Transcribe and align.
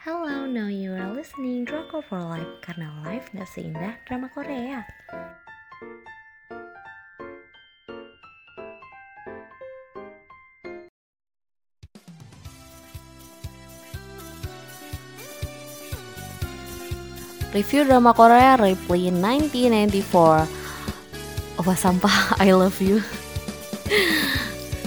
Hello, 0.00 0.48
now 0.48 0.72
you 0.72 0.96
are 0.96 1.12
listening 1.12 1.68
Drama 1.68 2.00
for 2.00 2.24
Life 2.24 2.48
karena 2.64 2.88
life 3.04 3.28
gak 3.36 3.44
seindah 3.52 4.00
drama 4.08 4.32
Korea. 4.32 4.80
Review 17.52 17.84
drama 17.84 18.16
Korea 18.16 18.56
Replay 18.56 19.12
1994 19.12 21.60
Opa 21.60 21.76
sampah 21.76 22.32
I 22.40 22.56
love 22.56 22.80
you 22.80 23.04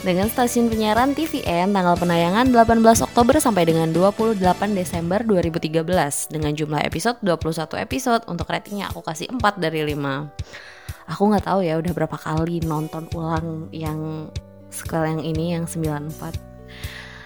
Dengan 0.03 0.27
stasiun 0.27 0.67
penyiaran 0.67 1.15
TVN 1.15 1.71
tanggal 1.71 1.95
penayangan 1.95 2.51
18 2.51 3.07
Oktober 3.07 3.39
sampai 3.39 3.63
dengan 3.63 3.87
28 3.87 4.35
Desember 4.75 5.23
2013 5.23 5.79
Dengan 6.27 6.51
jumlah 6.51 6.83
episode 6.83 7.23
21 7.23 7.79
episode. 7.79 8.21
Untuk 8.27 8.51
ratingnya 8.51 8.91
aku 8.91 8.99
kasih 8.99 9.31
4 9.31 9.63
dari 9.63 9.95
5 9.95 11.07
Aku 11.07 11.21
nggak 11.31 11.47
tahu 11.47 11.63
ya 11.63 11.79
udah 11.79 11.95
berapa 11.95 12.19
kali 12.19 12.59
nonton 12.67 13.07
ulang 13.15 13.71
yang 13.71 14.27
sequel 14.67 15.07
yang 15.07 15.23
ini 15.23 15.55
yang 15.55 15.63
94 15.63 16.52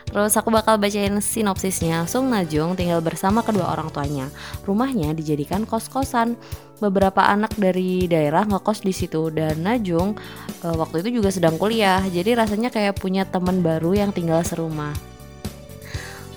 Terus 0.07 0.33
aku 0.39 0.49
bakal 0.49 0.79
bacain 0.79 1.19
sinopsisnya. 1.19 2.07
Sung 2.07 2.31
Najung 2.31 2.79
tinggal 2.79 3.03
bersama 3.03 3.43
kedua 3.43 3.75
orang 3.75 3.91
tuanya. 3.91 4.31
Rumahnya 4.63 5.11
dijadikan 5.11 5.67
kos-kosan. 5.67 6.39
Beberapa 6.77 7.25
anak 7.25 7.57
dari 7.57 8.05
daerah 8.05 8.45
ngekos 8.45 8.85
di 8.85 8.93
situ 8.93 9.33
dan 9.33 9.65
Najung 9.65 10.15
e, 10.61 10.67
waktu 10.77 11.03
itu 11.03 11.19
juga 11.19 11.33
sedang 11.33 11.59
kuliah. 11.59 11.99
Jadi 12.07 12.37
rasanya 12.37 12.71
kayak 12.71 13.01
punya 13.01 13.27
teman 13.27 13.59
baru 13.59 13.97
yang 13.97 14.11
tinggal 14.15 14.39
serumah. 14.45 14.95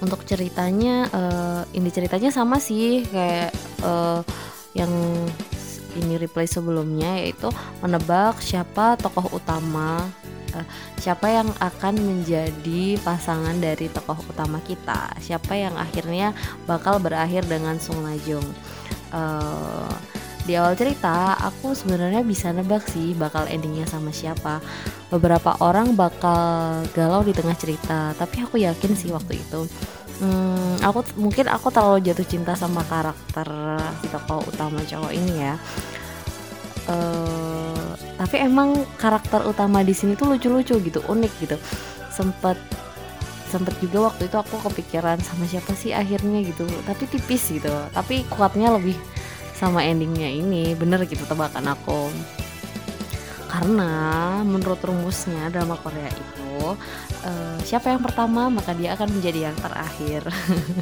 Untuk 0.01 0.25
ceritanya 0.27 1.07
e, 1.13 1.23
ini 1.77 1.89
ceritanya 1.93 2.33
sama 2.35 2.59
sih 2.59 3.07
kayak 3.07 3.53
e, 3.85 3.93
yang 4.75 4.91
ini 5.99 6.19
replay 6.19 6.47
sebelumnya 6.47 7.19
yaitu 7.23 7.51
menebak 7.83 8.39
siapa 8.39 8.95
tokoh 8.99 9.27
utama 9.35 10.07
uh, 10.55 10.67
siapa 11.01 11.27
yang 11.29 11.49
akan 11.59 11.95
menjadi 11.99 12.97
pasangan 13.03 13.57
dari 13.59 13.91
tokoh 13.91 14.19
utama 14.29 14.63
kita? 14.65 15.15
Siapa 15.19 15.57
yang 15.59 15.75
akhirnya 15.77 16.37
bakal 16.65 16.99
berakhir 17.03 17.47
dengan 17.47 17.79
Sung 17.83 18.03
Najung 18.07 18.45
uh, 19.15 19.91
di 20.49 20.57
awal 20.57 20.73
cerita 20.75 21.37
aku 21.37 21.77
sebenarnya 21.77 22.25
bisa 22.25 22.51
nebak 22.51 22.83
sih 22.89 23.13
bakal 23.15 23.45
endingnya 23.47 23.85
sama 23.85 24.11
siapa. 24.11 24.59
Beberapa 25.13 25.59
orang 25.61 25.95
bakal 25.99 26.83
galau 26.97 27.21
di 27.23 27.37
tengah 27.37 27.55
cerita 27.59 28.17
tapi 28.17 28.43
aku 28.43 28.57
yakin 28.59 28.93
sih 28.97 29.13
waktu 29.13 29.39
itu. 29.39 29.69
Hmm, 30.21 30.77
aku 30.85 31.17
mungkin 31.17 31.49
aku 31.49 31.73
terlalu 31.73 32.05
jatuh 32.05 32.29
cinta 32.29 32.53
sama 32.53 32.85
karakter 32.85 33.49
tokoh 34.13 34.45
utama 34.49 34.85
cowok 34.85 35.13
ini 35.13 35.35
ya. 35.39 35.55
Uh, 36.89 37.50
tapi 38.31 38.47
emang 38.47 38.87
karakter 38.95 39.43
utama 39.43 39.83
di 39.83 39.91
sini 39.91 40.15
tuh 40.15 40.31
lucu-lucu 40.31 40.79
gitu 40.79 41.03
unik 41.03 41.33
gitu. 41.43 41.59
Sempet 42.15 42.55
sempet 43.51 43.75
juga 43.83 44.07
waktu 44.07 44.31
itu 44.31 44.39
aku 44.39 44.71
kepikiran 44.71 45.19
sama 45.19 45.51
siapa 45.51 45.75
sih 45.75 45.91
akhirnya 45.91 46.39
gitu. 46.47 46.63
Tapi 46.87 47.11
tipis 47.11 47.51
gitu 47.51 47.75
tapi 47.91 48.23
kuatnya 48.31 48.71
lebih 48.71 48.95
sama 49.59 49.83
endingnya 49.83 50.31
ini. 50.31 50.79
Bener 50.79 51.03
gitu 51.11 51.27
tebakan 51.27 51.75
aku. 51.75 52.07
Karena 53.51 53.91
menurut 54.47 54.79
rumusnya 54.79 55.51
drama 55.51 55.75
Korea 55.83 56.07
itu 56.07 56.79
uh, 57.27 57.59
siapa 57.67 57.91
yang 57.91 57.99
pertama 57.99 58.47
maka 58.47 58.79
dia 58.79 58.95
akan 58.95 59.11
menjadi 59.11 59.51
yang 59.51 59.59
terakhir 59.59 60.23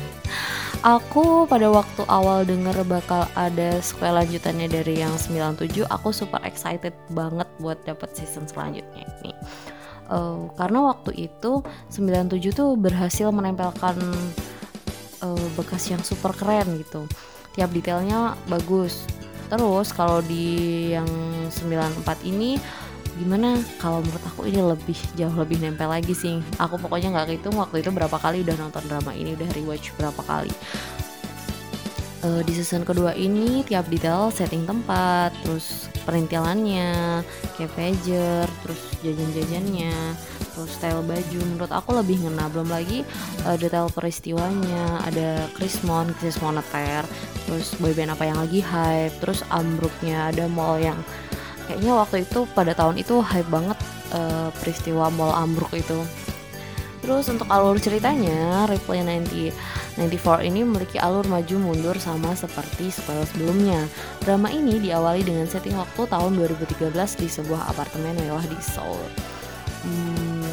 Aku 0.87 1.43
pada 1.51 1.67
waktu 1.75 2.07
awal 2.07 2.47
denger 2.47 2.87
bakal 2.87 3.27
ada 3.35 3.83
sequel 3.83 4.15
lanjutannya 4.15 4.71
dari 4.71 5.03
yang 5.03 5.11
97 5.19 5.83
Aku 5.91 6.15
super 6.15 6.39
excited 6.47 6.95
banget 7.11 7.51
buat 7.59 7.83
dapet 7.83 8.15
season 8.15 8.47
selanjutnya 8.47 9.03
ini. 9.19 9.35
Uh, 10.07 10.47
Karena 10.55 10.95
waktu 10.95 11.27
itu 11.27 11.67
97 11.91 12.55
tuh 12.55 12.79
berhasil 12.79 13.27
menempelkan 13.35 13.99
uh, 15.27 15.47
bekas 15.59 15.91
yang 15.91 15.99
super 16.07 16.31
keren 16.31 16.79
gitu. 16.79 17.11
Tiap 17.59 17.75
detailnya 17.75 18.39
bagus. 18.47 19.03
Terus 19.51 19.91
kalau 19.91 20.23
di 20.23 20.95
yang 20.95 21.11
94 21.51 22.23
ini 22.23 22.55
gimana? 23.19 23.59
Kalau 23.83 23.99
menurut 24.01 24.23
aku 24.23 24.47
ini 24.47 24.63
lebih 24.63 24.99
jauh 25.19 25.35
lebih 25.35 25.59
nempel 25.59 25.91
lagi 25.91 26.15
sih. 26.15 26.39
Aku 26.63 26.79
pokoknya 26.79 27.11
nggak 27.11 27.43
hitung 27.43 27.59
waktu 27.59 27.83
itu 27.83 27.91
berapa 27.91 28.15
kali 28.15 28.47
udah 28.47 28.57
nonton 28.57 28.87
drama 28.87 29.11
ini 29.13 29.35
udah 29.35 29.49
rewatch 29.59 29.91
berapa 29.99 30.23
kali. 30.23 30.55
Uh, 32.19 32.43
di 32.43 32.51
season 32.51 32.83
kedua 32.83 33.15
ini 33.15 33.63
tiap 33.63 33.87
detail 33.87 34.35
setting 34.35 34.67
tempat 34.67 35.31
terus 35.47 35.87
perintilannya 36.03 37.23
kayak 37.55 37.71
pager 37.79 38.47
terus 38.67 38.81
jajan-jajannya 39.07 39.95
terus 40.55 40.71
style 40.75 41.07
baju. 41.07 41.41
Menurut 41.47 41.71
aku 41.71 41.95
lebih 41.95 42.19
ngena. 42.27 42.51
Belum 42.51 42.67
lagi 42.67 43.07
uh, 43.47 43.55
detail 43.55 43.87
peristiwanya. 43.95 45.03
Ada 45.07 45.47
Krismon 45.55 46.11
Chris 46.19 46.43
Moneter 46.43 47.07
terus 47.47 47.75
boyband 47.79 48.11
apa 48.11 48.27
yang 48.27 48.39
lagi 48.43 48.67
hype 48.67 49.15
terus 49.23 49.47
ambruknya. 49.55 50.35
Ada 50.35 50.51
mall 50.51 50.83
yang 50.83 50.99
kayaknya 51.69 51.93
waktu 51.93 52.25
itu 52.25 52.49
pada 52.57 52.73
tahun 52.73 52.97
itu 52.97 53.21
hype 53.21 53.53
banget 53.53 53.77
uh, 54.17 54.49
peristiwa 54.57 55.13
mall 55.13 55.37
ambruk 55.37 55.69
itu 55.77 56.01
terus 57.05 57.29
untuk 57.29 57.47
alur 57.53 57.77
ceritanya 57.79 58.67
Replay 58.67 59.05
90 59.05 59.53
94 60.01 60.49
ini 60.49 60.65
memiliki 60.65 60.97
alur 60.99 61.29
maju 61.29 61.57
mundur 61.61 61.97
sama 62.01 62.33
seperti 62.33 62.91
sequel 62.91 63.23
sebelumnya 63.29 63.85
drama 64.25 64.49
ini 64.49 64.81
diawali 64.81 65.23
dengan 65.23 65.47
setting 65.47 65.77
waktu 65.77 66.09
tahun 66.09 66.41
2013 66.41 66.91
di 67.21 67.29
sebuah 67.29 67.71
apartemen 67.71 68.17
mewah 68.19 68.43
di 68.43 68.59
Seoul 68.59 69.05
hmm, 69.87 70.49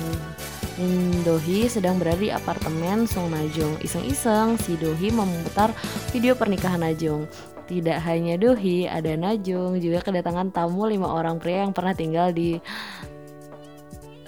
Min 0.76 1.24
Dohi 1.24 1.72
sedang 1.72 1.96
berada 1.96 2.20
di 2.20 2.28
apartemen 2.28 3.08
Song 3.08 3.32
Najong. 3.32 3.80
Iseng-iseng, 3.80 4.60
si 4.60 4.76
Dohi 4.76 5.08
memutar 5.08 5.72
video 6.12 6.36
pernikahan 6.36 6.84
Najong. 6.84 7.24
Tidak 7.66 7.98
hanya 8.06 8.38
Dohi, 8.38 8.86
ada 8.86 9.18
Najung, 9.18 9.82
juga 9.82 10.06
kedatangan 10.06 10.54
tamu 10.54 10.86
lima 10.86 11.10
orang 11.10 11.42
pria 11.42 11.66
yang 11.66 11.74
pernah 11.74 11.98
tinggal 11.98 12.30
di 12.30 12.62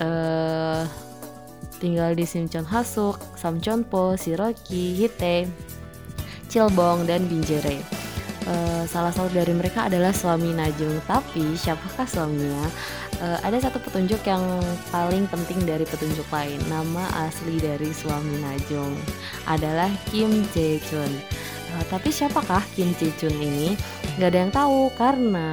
uh, 0.02 0.82
tinggal 1.78 2.18
di 2.18 2.26
Simchon 2.26 2.66
Hasuk, 2.66 3.22
Samchonpo, 3.38 4.18
Siroki, 4.18 4.98
Hite, 4.98 5.46
Cilbong, 6.50 7.06
dan 7.06 7.30
Binjere. 7.30 7.86
Uh, 8.48 8.88
salah 8.88 9.12
satu 9.12 9.28
dari 9.30 9.54
mereka 9.54 9.86
adalah 9.86 10.16
suami 10.16 10.56
Najung, 10.58 10.98
tapi 11.06 11.54
siapakah 11.54 12.10
suaminya? 12.10 12.66
Uh, 13.22 13.38
ada 13.46 13.62
satu 13.62 13.78
petunjuk 13.82 14.24
yang 14.26 14.42
paling 14.90 15.30
penting 15.30 15.62
dari 15.68 15.86
petunjuk 15.86 16.26
lain. 16.34 16.58
Nama 16.72 17.30
asli 17.30 17.62
dari 17.62 17.94
suami 17.94 18.42
Najung 18.42 18.98
adalah 19.46 19.94
Kim 20.10 20.42
Jae 20.56 20.82
Chun. 20.90 21.37
Uh, 21.78 21.86
tapi 21.94 22.10
siapakah 22.10 22.66
Kim 22.74 22.90
Ji 22.98 23.14
Chun 23.22 23.38
ini? 23.38 23.78
Gak 24.18 24.34
ada 24.34 24.40
yang 24.42 24.50
tahu 24.50 24.90
karena 24.98 25.50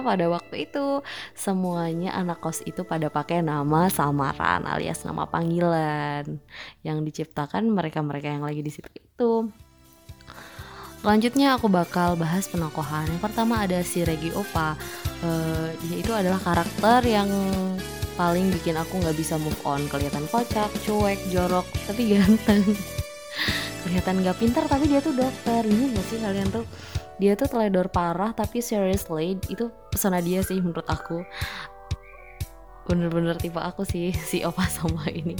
pada 0.00 0.24
waktu 0.32 0.70
itu 0.70 1.04
semuanya 1.36 2.16
anak 2.16 2.40
kos 2.40 2.64
itu 2.64 2.86
pada 2.86 3.12
pakai 3.12 3.42
nama 3.44 3.90
samaran 3.90 4.64
alias 4.64 5.02
nama 5.02 5.26
panggilan 5.26 6.38
yang 6.80 7.02
diciptakan 7.04 7.68
mereka-mereka 7.68 8.30
yang 8.30 8.46
lagi 8.46 8.64
di 8.64 8.72
situ 8.72 8.88
itu. 8.96 9.32
Selanjutnya 11.04 11.60
aku 11.60 11.68
bakal 11.68 12.16
bahas 12.16 12.48
penokohan. 12.48 13.04
Yang 13.12 13.20
pertama 13.20 13.62
ada 13.62 13.78
si 13.84 14.00
Regi 14.00 14.32
Opa. 14.32 14.80
Uh, 15.20 15.68
dia 15.84 15.96
itu 16.00 16.12
adalah 16.16 16.40
karakter 16.40 17.04
yang 17.04 17.28
paling 18.16 18.48
bikin 18.48 18.80
aku 18.80 18.96
nggak 19.04 19.18
bisa 19.18 19.36
move 19.36 19.60
on. 19.68 19.84
Kelihatan 19.92 20.24
kocak, 20.32 20.72
cuek, 20.88 21.20
jorok, 21.28 21.68
tapi 21.84 22.16
ganteng 22.16 22.64
kelihatan 23.86 24.26
gak 24.26 24.42
pintar 24.42 24.66
tapi 24.66 24.90
dia 24.90 24.98
tuh 24.98 25.14
dokter 25.14 25.62
ini 25.62 25.94
gak 25.94 26.06
sih 26.10 26.18
kalian 26.18 26.50
tuh? 26.50 26.66
Dia 27.22 27.38
tuh 27.38 27.46
teledor 27.46 27.86
parah 27.86 28.34
tapi 28.34 28.58
seriously 28.58 29.38
itu 29.46 29.70
pesona 29.94 30.18
dia 30.18 30.42
sih 30.42 30.58
menurut 30.58 30.84
aku. 30.90 31.22
Bener-bener 32.90 33.38
tipe 33.38 33.62
aku 33.62 33.86
sih 33.86 34.10
si 34.30 34.42
opa 34.42 34.66
sama 34.66 35.06
ini. 35.06 35.38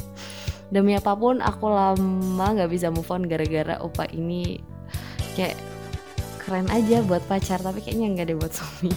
Demi 0.70 0.94
apa 0.94 1.19
pun 1.19 1.43
aku 1.43 1.66
lama 1.66 2.46
gak 2.54 2.70
bisa 2.70 2.94
move 2.94 3.10
on 3.10 3.26
gara-gara 3.26 3.82
opa 3.82 4.06
ini 4.14 4.62
kayak 5.34 5.58
keren 6.46 6.70
aja 6.70 7.02
buat 7.02 7.26
pacar 7.26 7.58
tapi 7.58 7.82
kayaknya 7.82 8.14
nggak 8.14 8.26
deh 8.31 8.38
buat 8.38 8.54
suami. 8.54 8.94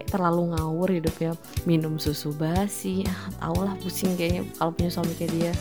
Kayak 0.00 0.08
terlalu 0.08 0.56
ngawur 0.56 0.88
hidupnya. 0.88 1.36
Minum 1.68 2.00
susu 2.00 2.32
basi 2.32 3.04
ah, 3.04 3.28
tau 3.36 3.60
lah 3.60 3.76
pusing 3.84 4.16
kayaknya 4.16 4.48
kalau 4.56 4.72
punya 4.72 4.88
suami 4.88 5.12
kayak 5.12 5.32
dia 5.36 5.52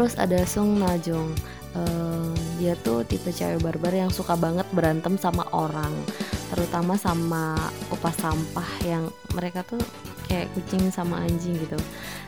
terus 0.00 0.16
ada 0.16 0.40
Sung 0.48 0.80
Najong 0.80 1.36
uh, 1.76 2.32
dia 2.56 2.72
tuh 2.80 3.04
tipe 3.04 3.28
cewek 3.28 3.60
barbar 3.60 3.92
yang 3.92 4.08
suka 4.08 4.32
banget 4.32 4.64
berantem 4.72 5.20
sama 5.20 5.44
orang. 5.52 5.92
Terutama 6.48 6.96
sama 6.96 7.52
upas 7.92 8.16
sampah 8.16 8.64
yang 8.88 9.12
mereka 9.36 9.60
tuh 9.60 9.76
kayak 10.24 10.48
kucing 10.56 10.88
sama 10.88 11.20
anjing 11.20 11.52
gitu. 11.52 11.76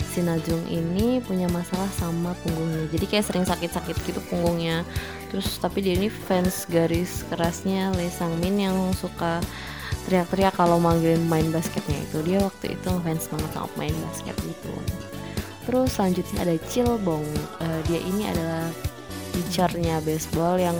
Si 0.04 0.20
Najung 0.20 0.60
ini 0.68 1.24
punya 1.24 1.48
masalah 1.48 1.88
sama 1.96 2.36
punggungnya. 2.44 2.92
Jadi 2.92 3.08
kayak 3.08 3.24
sering 3.24 3.48
sakit-sakit 3.48 3.96
gitu 4.04 4.20
punggungnya. 4.28 4.84
Terus 5.32 5.56
tapi 5.56 5.80
dia 5.80 5.96
ini 5.96 6.12
fans 6.12 6.68
garis 6.68 7.24
kerasnya 7.32 7.88
Lee 7.96 8.12
Sang 8.12 8.36
Min 8.36 8.60
yang 8.60 8.76
suka 8.92 9.40
teriak-teriak 10.04 10.60
kalau 10.60 10.76
manggilin 10.76 11.24
main 11.24 11.48
basketnya 11.48 11.96
itu. 12.04 12.20
Dia 12.20 12.44
waktu 12.44 12.76
itu 12.76 12.90
fans 13.00 13.32
banget 13.32 13.50
sama 13.56 13.72
main 13.80 13.96
basket 14.04 14.36
gitu 14.44 14.76
terus 15.62 15.94
selanjutnya 15.94 16.42
ada 16.42 16.56
Cilbong 16.66 17.26
uh, 17.62 17.80
dia 17.86 18.00
ini 18.02 18.26
adalah 18.26 18.66
teachernya 19.32 20.02
baseball 20.04 20.60
yang 20.60 20.76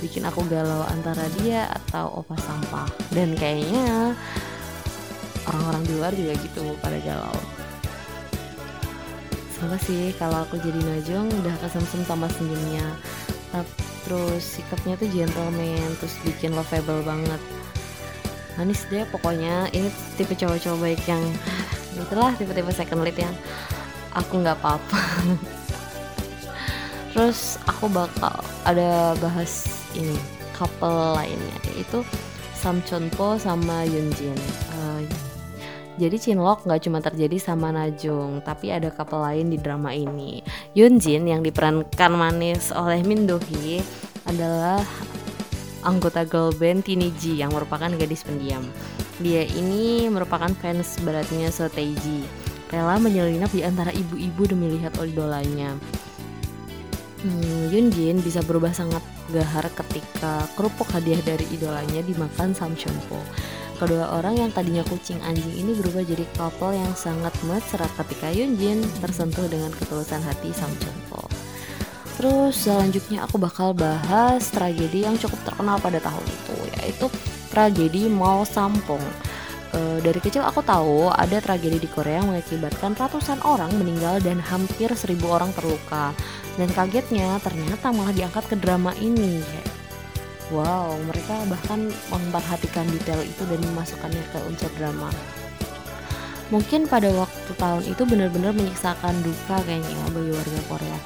bikin 0.00 0.24
aku 0.24 0.44
galau 0.48 0.84
antara 0.88 1.28
dia 1.40 1.68
atau 1.68 2.24
opa 2.24 2.36
sampah. 2.40 2.88
Dan 3.12 3.36
kayaknya 3.36 4.16
orang-orang 5.44 5.82
di 5.84 5.92
luar 5.96 6.12
juga 6.16 6.32
gitu 6.40 6.64
pada 6.80 6.96
galau. 7.04 7.36
Sama 9.60 9.76
sih 9.84 10.16
kalau 10.16 10.40
aku 10.48 10.56
jadi 10.56 10.80
Najong 10.80 11.28
udah 11.44 11.54
kesemsem 11.60 12.00
sama 12.08 12.32
senyumnya. 12.32 12.96
Terus 14.08 14.40
sikapnya 14.40 14.96
tuh 14.96 15.12
gentleman 15.12 15.92
terus 16.00 16.16
bikin 16.24 16.56
lovable 16.56 17.04
banget. 17.04 17.40
Manis 18.56 18.88
deh 18.88 19.04
pokoknya. 19.12 19.68
Ini 19.76 19.92
tipe 20.16 20.32
cowok-cowok 20.32 20.80
baik 20.80 21.02
yang 21.04 21.20
itulah 22.02 22.32
tipe-tipe 22.36 22.72
second 22.72 23.04
lead 23.04 23.16
yang 23.16 23.34
aku 24.16 24.40
nggak 24.40 24.58
apa-apa 24.58 25.00
terus 27.12 27.60
aku 27.66 27.86
bakal 27.90 28.34
ada 28.64 29.14
bahas 29.18 29.68
ini 29.94 30.16
couple 30.56 31.16
lainnya 31.16 31.56
yaitu 31.74 32.04
Sam 32.56 32.84
Chon 32.84 33.08
Po 33.16 33.40
sama 33.40 33.88
Yoon 33.88 34.12
Jin 34.14 34.36
uh, 34.76 35.00
jadi 36.00 36.16
Chinlock 36.16 36.64
nggak 36.64 36.88
cuma 36.88 37.04
terjadi 37.04 37.36
sama 37.36 37.68
Najung, 37.76 38.40
tapi 38.40 38.72
ada 38.72 38.88
couple 38.88 39.20
lain 39.20 39.52
di 39.52 39.60
drama 39.60 39.92
ini. 39.92 40.40
Yunjin 40.72 41.28
yang 41.28 41.44
diperankan 41.44 42.16
manis 42.16 42.72
oleh 42.72 43.04
Min 43.04 43.28
Do 43.28 43.36
Hee 43.36 43.84
adalah 44.24 44.80
anggota 45.84 46.24
girl 46.24 46.56
band 46.56 46.88
Tini 46.88 47.12
Ji 47.20 47.44
yang 47.44 47.52
merupakan 47.52 47.92
gadis 48.00 48.24
pendiam. 48.24 48.64
Dia 49.20 49.44
ini 49.44 50.08
merupakan 50.08 50.48
fans 50.64 50.96
beratnya 51.04 51.52
So 51.52 51.68
Taiji, 51.68 52.24
rela 52.72 52.96
menyelinap 52.96 53.52
di 53.52 53.60
antara 53.60 53.92
ibu-ibu 53.92 54.48
demi 54.48 54.72
lihat 54.80 54.96
idolanya. 54.96 55.76
Hmm, 57.20 57.68
Yunjin 57.68 58.24
bisa 58.24 58.40
berubah 58.40 58.72
sangat 58.72 59.04
gahar 59.28 59.68
ketika 59.76 60.48
kerupuk 60.56 60.88
hadiah 60.88 61.20
dari 61.20 61.44
idolanya 61.52 62.00
dimakan 62.00 62.56
Sam 62.56 62.72
Po. 63.12 63.20
Kedua 63.76 64.16
orang 64.16 64.40
yang 64.40 64.50
tadinya 64.56 64.80
kucing 64.88 65.20
anjing 65.20 65.52
ini 65.52 65.76
berubah 65.76 66.00
jadi 66.00 66.24
couple 66.40 66.72
yang 66.72 66.92
sangat 66.96 67.36
mesra 67.44 67.84
ketika 68.00 68.32
Yunjin 68.32 68.80
tersentuh 69.04 69.44
dengan 69.52 69.68
ketulusan 69.76 70.24
hati 70.24 70.48
Sam 70.56 70.72
Po. 71.12 71.28
Terus 72.16 72.56
selanjutnya 72.56 73.28
aku 73.28 73.36
bakal 73.36 73.76
bahas 73.76 74.48
tragedi 74.48 75.04
yang 75.04 75.20
cukup 75.20 75.44
terkenal 75.44 75.76
pada 75.76 76.00
tahun 76.00 76.24
itu 76.24 76.56
yaitu 76.80 77.06
tragedi 77.50 78.06
Mall 78.06 78.46
Sampong. 78.46 79.02
E, 79.70 79.98
dari 80.02 80.18
kecil 80.22 80.46
aku 80.46 80.62
tahu 80.62 81.10
ada 81.10 81.42
tragedi 81.42 81.82
di 81.82 81.90
Korea 81.90 82.22
yang 82.22 82.32
mengakibatkan 82.32 82.94
ratusan 82.94 83.42
orang 83.42 83.74
meninggal 83.76 84.22
dan 84.22 84.38
hampir 84.38 84.90
seribu 84.94 85.34
orang 85.34 85.50
terluka. 85.52 86.14
Dan 86.54 86.70
kagetnya 86.70 87.38
ternyata 87.42 87.90
malah 87.90 88.14
diangkat 88.14 88.46
ke 88.50 88.56
drama 88.58 88.94
ini. 88.98 89.42
Wow, 90.50 90.98
mereka 91.06 91.38
bahkan 91.46 91.90
memperhatikan 92.10 92.86
detail 92.90 93.22
itu 93.22 93.42
dan 93.46 93.62
memasukkannya 93.70 94.24
ke 94.34 94.38
unsur 94.50 94.70
drama. 94.74 95.10
Mungkin 96.50 96.90
pada 96.90 97.06
waktu 97.14 97.52
tahun 97.54 97.86
itu 97.86 98.02
benar-benar 98.02 98.50
menyiksakan 98.50 99.14
duka 99.22 99.62
kayaknya 99.62 100.02
bagi 100.10 100.34
warga 100.34 100.60
Korea 100.66 100.98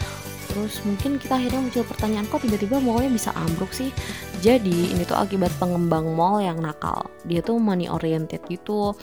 terus 0.54 0.78
mungkin 0.86 1.18
kita 1.18 1.34
akhirnya 1.34 1.58
muncul 1.58 1.82
pertanyaan 1.82 2.30
kok 2.30 2.46
tiba-tiba 2.46 2.78
mallnya 2.78 3.10
bisa 3.10 3.34
ambruk 3.34 3.74
sih? 3.74 3.90
Jadi 4.38 4.94
ini 4.94 5.02
tuh 5.02 5.18
akibat 5.18 5.50
pengembang 5.58 6.14
mall 6.14 6.38
yang 6.38 6.62
nakal. 6.62 7.10
Dia 7.26 7.42
tuh 7.42 7.58
money 7.58 7.90
oriented 7.90 8.38
gitu. 8.46 8.94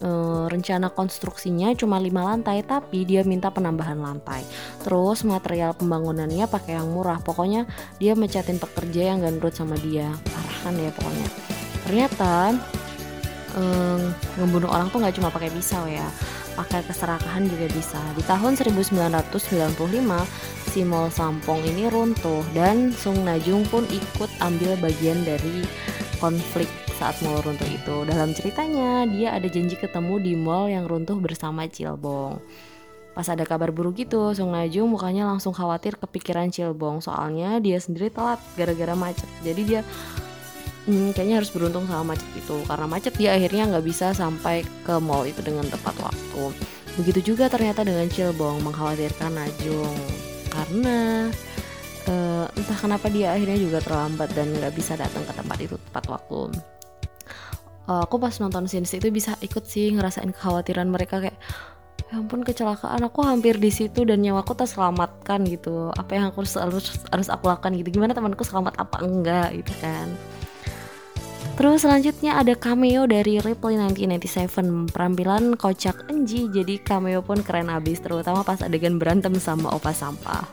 E, 0.00 0.10
rencana 0.48 0.88
konstruksinya 0.88 1.76
cuma 1.76 2.00
lima 2.00 2.24
lantai 2.24 2.64
tapi 2.64 3.04
dia 3.04 3.20
minta 3.28 3.52
penambahan 3.52 4.00
lantai. 4.00 4.40
Terus 4.80 5.20
material 5.28 5.76
pembangunannya 5.76 6.48
pakai 6.48 6.80
yang 6.80 6.88
murah. 6.88 7.20
Pokoknya 7.20 7.68
dia 8.00 8.16
mecatin 8.16 8.56
pekerja 8.56 9.12
yang 9.12 9.20
gak 9.20 9.52
sama 9.52 9.76
dia. 9.76 10.08
Parah 10.32 10.58
kan 10.64 10.74
ya 10.80 10.88
pokoknya. 10.96 11.28
Ternyata 11.84 12.56
e, 13.52 13.62
ngebunuh 14.40 14.72
orang 14.72 14.88
tuh 14.88 15.04
nggak 15.04 15.16
cuma 15.20 15.28
pakai 15.28 15.52
pisau 15.52 15.84
ya 15.84 16.08
pakai 16.56 16.80
keserakahan 16.88 17.44
juga 17.46 17.68
bisa. 17.70 18.00
Di 18.16 18.24
tahun 18.24 18.56
1995, 18.56 20.24
si 20.72 20.80
Mall 20.82 21.12
Sampong 21.12 21.60
ini 21.62 21.92
runtuh 21.92 22.42
dan 22.56 22.90
Sung 22.96 23.22
Najung 23.22 23.68
pun 23.68 23.84
ikut 23.86 24.30
ambil 24.40 24.74
bagian 24.80 25.20
dari 25.22 25.68
konflik 26.16 26.66
saat 26.96 27.20
mall 27.20 27.44
runtuh 27.44 27.68
itu. 27.68 28.08
Dalam 28.08 28.32
ceritanya, 28.32 29.04
dia 29.04 29.36
ada 29.36 29.46
janji 29.46 29.76
ketemu 29.76 30.16
di 30.16 30.32
mall 30.32 30.72
yang 30.72 30.88
runtuh 30.88 31.20
bersama 31.20 31.68
Cilbong. 31.68 32.40
Pas 33.12 33.28
ada 33.32 33.48
kabar 33.48 33.72
buruk 33.72 33.96
gitu, 34.00 34.32
Sung 34.36 34.52
Najung 34.52 34.92
mukanya 34.92 35.24
langsung 35.24 35.52
khawatir 35.56 35.96
kepikiran 35.96 36.52
Cilbong 36.52 37.00
soalnya 37.00 37.56
dia 37.60 37.80
sendiri 37.80 38.12
telat 38.12 38.36
gara-gara 38.56 38.92
macet. 38.92 39.28
Jadi 39.40 39.62
dia 39.64 39.80
hmm, 40.86 41.12
kayaknya 41.12 41.42
harus 41.42 41.50
beruntung 41.50 41.84
sama 41.90 42.14
macet 42.14 42.30
itu. 42.38 42.56
Karena 42.64 42.86
macet 42.86 43.14
dia 43.18 43.34
akhirnya 43.34 43.68
nggak 43.68 43.84
bisa 43.84 44.14
sampai 44.14 44.62
ke 44.86 44.94
mall 45.02 45.26
itu 45.26 45.42
dengan 45.42 45.66
tepat 45.66 45.94
waktu. 46.00 46.54
Begitu 46.96 47.34
juga 47.34 47.50
ternyata 47.52 47.84
dengan 47.84 48.08
Cilbong 48.08 48.62
mengkhawatirkan 48.64 49.36
Najung. 49.36 49.98
Karena 50.48 51.28
uh, 52.08 52.46
entah 52.56 52.78
kenapa 52.78 53.12
dia 53.12 53.36
akhirnya 53.36 53.58
juga 53.60 53.78
terlambat 53.84 54.32
dan 54.32 54.54
nggak 54.56 54.72
bisa 54.72 54.96
datang 54.96 55.26
ke 55.26 55.32
tempat 55.34 55.58
itu 55.60 55.76
tepat 55.90 56.04
waktu. 56.08 56.40
Uh, 57.86 58.02
aku 58.02 58.18
pas 58.18 58.34
nonton 58.42 58.66
scenes 58.66 58.90
itu 58.98 59.06
bisa 59.14 59.38
ikut 59.38 59.62
sih 59.62 59.94
ngerasain 59.94 60.34
kekhawatiran 60.34 60.90
mereka 60.90 61.22
kayak 61.22 61.38
ya 62.06 62.22
ampun 62.22 62.42
kecelakaan 62.46 63.02
aku 63.02 63.22
hampir 63.22 63.58
di 63.58 63.70
situ 63.70 64.06
dan 64.06 64.22
nyawaku 64.22 64.58
terselamatkan 64.58 65.42
gitu. 65.46 65.90
Apa 65.94 66.18
yang 66.18 66.24
aku 66.30 66.42
harus 66.42 66.88
harus 67.12 67.28
aku 67.28 67.46
lakukan 67.46 67.74
gitu. 67.78 68.00
Gimana 68.00 68.16
temanku 68.16 68.42
selamat 68.42 68.78
apa 68.80 68.96
enggak 69.04 69.48
gitu 69.62 69.74
kan 69.82 70.08
Terus 71.56 71.88
selanjutnya 71.88 72.36
ada 72.36 72.52
cameo 72.52 73.08
dari 73.08 73.40
Ripley 73.40 73.80
1997 73.80 74.92
Perampilan 74.92 75.56
kocak 75.56 76.04
Enji 76.12 76.52
Jadi 76.52 76.76
cameo 76.84 77.24
pun 77.24 77.40
keren 77.40 77.72
abis 77.72 78.04
Terutama 78.04 78.44
pas 78.44 78.60
adegan 78.60 79.00
berantem 79.00 79.32
sama 79.40 79.72
opa 79.72 79.96
sampah. 79.96 80.44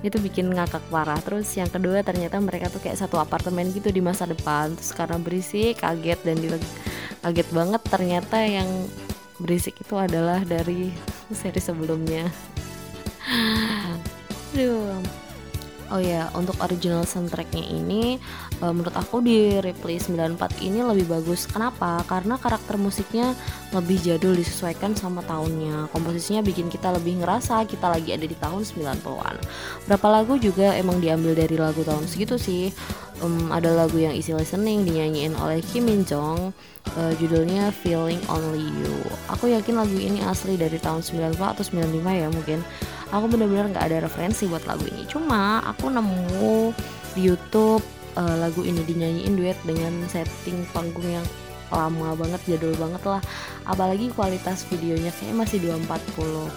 Itu 0.00 0.16
bikin 0.16 0.48
ngakak 0.48 0.80
parah. 0.88 1.20
Terus 1.20 1.44
yang 1.60 1.68
kedua 1.68 2.00
ternyata 2.00 2.40
mereka 2.40 2.72
tuh 2.72 2.80
kayak 2.80 2.96
satu 2.96 3.20
apartemen 3.20 3.68
gitu 3.68 3.92
di 3.92 4.00
masa 4.00 4.24
depan. 4.24 4.72
Terus 4.80 4.96
karena 4.96 5.20
berisik 5.20 5.84
kaget 5.84 6.20
dan 6.24 6.36
kaget 7.20 7.48
banget 7.52 7.82
ternyata 7.84 8.38
yang 8.40 8.68
berisik 9.36 9.76
itu 9.76 9.92
adalah 10.00 10.40
dari 10.40 10.88
seri 11.36 11.60
sebelumnya. 11.60 12.32
Aduh 14.56 15.04
Oh 15.90 15.98
ya, 15.98 16.30
untuk 16.38 16.54
original 16.62 17.02
soundtracknya 17.02 17.66
ini 17.66 18.14
uh, 18.62 18.70
menurut 18.70 18.94
aku 18.94 19.18
di 19.18 19.58
Replay 19.58 19.98
94 19.98 20.62
ini 20.62 20.86
lebih 20.86 21.10
bagus. 21.10 21.50
Kenapa? 21.50 22.06
Karena 22.06 22.38
karakter 22.38 22.78
musiknya 22.78 23.34
lebih 23.74 23.98
jadul 23.98 24.38
disesuaikan 24.38 24.94
sama 24.94 25.26
tahunnya. 25.26 25.90
Komposisinya 25.90 26.46
bikin 26.46 26.70
kita 26.70 26.94
lebih 26.94 27.18
ngerasa 27.18 27.66
kita 27.66 27.90
lagi 27.90 28.14
ada 28.14 28.22
di 28.22 28.38
tahun 28.38 28.62
90-an. 28.62 29.36
Berapa 29.90 30.06
lagu 30.06 30.38
juga 30.38 30.78
emang 30.78 31.02
diambil 31.02 31.34
dari 31.34 31.58
lagu 31.58 31.82
tahun 31.82 32.06
segitu 32.06 32.38
sih. 32.38 32.70
Um, 33.20 33.52
ada 33.52 33.76
lagu 33.76 34.00
yang 34.00 34.16
easy 34.16 34.32
listening 34.32 34.88
dinyanyiin 34.88 35.36
oleh 35.36 35.60
Kim 35.60 35.84
Min 35.84 36.08
Jong. 36.08 36.56
Uh, 36.96 37.12
judulnya 37.20 37.68
Feeling 37.70 38.18
Only 38.32 38.64
You. 38.64 38.96
Aku 39.28 39.52
yakin 39.52 39.76
lagu 39.76 39.92
ini 39.94 40.24
asli 40.24 40.56
dari 40.56 40.80
tahun 40.80 41.04
94 41.04 41.36
atau 41.36 41.64
95 41.64 42.00
ya 42.16 42.28
mungkin 42.32 42.64
aku 43.10 43.26
bener-bener 43.26 43.74
nggak 43.74 43.86
ada 43.90 43.98
referensi 44.06 44.46
buat 44.46 44.62
lagu 44.66 44.86
ini 44.86 45.02
cuma 45.10 45.62
aku 45.66 45.90
nemu 45.90 46.70
di 47.18 47.26
YouTube 47.26 47.82
uh, 48.14 48.36
lagu 48.38 48.62
ini 48.62 48.86
dinyanyiin 48.86 49.34
duet 49.34 49.58
dengan 49.66 49.92
setting 50.06 50.62
panggung 50.70 51.06
yang 51.06 51.26
lama 51.70 52.18
banget 52.18 52.40
jadul 52.46 52.74
banget 52.78 53.02
lah 53.06 53.22
apalagi 53.66 54.10
kualitas 54.14 54.66
videonya 54.66 55.14
kayak 55.14 55.38
masih 55.38 55.62
240 55.62 55.86
uh, 55.86 56.50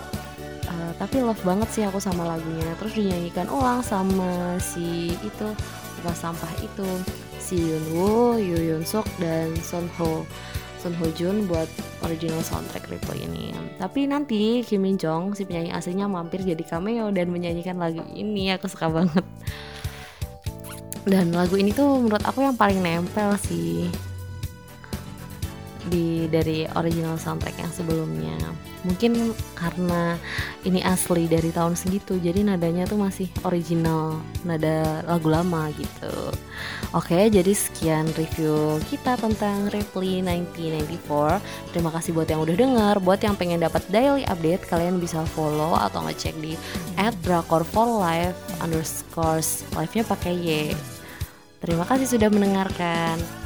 eh, 0.73 0.91
tapi 0.97 1.21
love 1.21 1.41
banget 1.45 1.69
sih 1.69 1.83
aku 1.85 2.01
sama 2.01 2.25
lagunya 2.25 2.65
terus 2.81 2.97
dinyanyikan 2.97 3.45
ulang 3.49 3.85
sama 3.85 4.57
si 4.57 5.13
itu 5.21 5.47
bukan 6.03 6.15
sampah 6.19 6.51
itu 6.59 6.83
si 7.39 7.55
Yoon 7.55 7.85
Woo, 7.95 8.35
Yoo 8.35 8.83
Suk 8.83 9.07
dan 9.23 9.55
Son 9.63 9.87
Ho 9.95 10.27
Sun 10.83 10.91
Ho 10.99 11.07
Jun 11.15 11.47
buat 11.47 11.71
original 12.03 12.43
soundtrack 12.43 12.91
replay 12.91 13.23
ini. 13.23 13.55
Tapi 13.79 14.03
nanti 14.03 14.67
Kim 14.67 14.83
Min 14.83 14.99
Jong 14.99 15.31
si 15.31 15.47
penyanyi 15.47 15.71
aslinya 15.71 16.11
mampir 16.11 16.43
jadi 16.43 16.59
cameo 16.67 17.07
dan 17.15 17.31
menyanyikan 17.31 17.79
lagu 17.79 18.03
ini 18.11 18.51
aku 18.51 18.67
suka 18.67 18.91
banget. 18.91 19.23
Dan 21.07 21.31
lagu 21.31 21.55
ini 21.55 21.71
tuh 21.71 22.03
menurut 22.03 22.23
aku 22.27 22.43
yang 22.43 22.59
paling 22.59 22.83
nempel 22.83 23.39
sih. 23.39 23.87
di 25.83 26.31
dari 26.31 26.63
original 26.79 27.19
soundtrack 27.19 27.59
yang 27.59 27.67
sebelumnya 27.67 28.39
mungkin 28.83 29.31
karena 29.55 30.19
ini 30.67 30.83
asli 30.83 31.27
dari 31.27 31.49
tahun 31.49 31.75
segitu 31.79 32.19
jadi 32.19 32.43
nadanya 32.43 32.83
tuh 32.87 32.99
masih 32.99 33.27
original 33.47 34.19
nada 34.43 35.03
lagu 35.07 35.31
lama 35.31 35.71
gitu. 35.75 36.15
Oke 36.93 37.31
jadi 37.31 37.51
sekian 37.51 38.07
review 38.13 38.77
kita 38.91 39.15
tentang 39.17 39.71
Ripley 39.71 40.21
1994 40.21 41.73
terima 41.73 41.89
kasih 41.95 42.11
buat 42.15 42.27
yang 42.27 42.43
udah 42.43 42.55
denger. 42.55 42.95
Buat 43.01 43.19
yang 43.23 43.35
pengen 43.39 43.63
dapat 43.63 43.83
daily 43.89 44.27
update 44.27 44.67
kalian 44.67 44.99
bisa 44.99 45.23
follow 45.33 45.75
atau 45.75 46.03
ngecek 46.05 46.35
di 46.43 46.53
at 46.99 47.15
drakor 47.23 47.63
for 47.63 47.87
life 47.87 48.35
underscore 48.59 49.41
live 49.75 49.93
nya 49.95 50.03
pakai 50.03 50.33
y. 50.35 50.61
Terima 51.63 51.87
kasih 51.87 52.19
sudah 52.19 52.27
mendengarkan 52.27 53.42